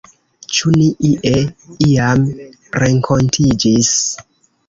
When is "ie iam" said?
1.31-2.25